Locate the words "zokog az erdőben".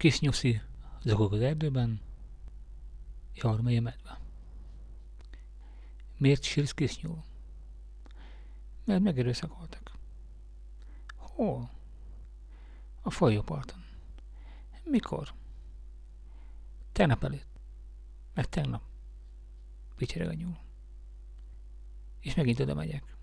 1.02-2.00